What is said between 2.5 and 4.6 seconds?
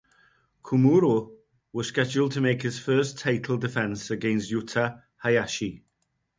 his first title defense against